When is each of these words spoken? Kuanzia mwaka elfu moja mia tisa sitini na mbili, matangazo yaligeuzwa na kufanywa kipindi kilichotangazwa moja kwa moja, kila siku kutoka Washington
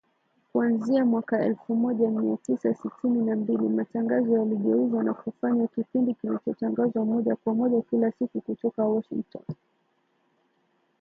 Kuanzia 0.51 1.05
mwaka 1.05 1.45
elfu 1.45 1.75
moja 1.75 2.07
mia 2.09 2.37
tisa 2.37 2.73
sitini 2.73 3.21
na 3.21 3.35
mbili, 3.35 3.63
matangazo 3.69 4.37
yaligeuzwa 4.37 5.03
na 5.03 5.13
kufanywa 5.13 5.67
kipindi 5.67 6.13
kilichotangazwa 6.13 7.05
moja 7.05 7.35
kwa 7.35 7.53
moja, 7.53 7.81
kila 7.81 8.11
siku 8.11 8.41
kutoka 8.41 8.85
Washington 8.85 9.41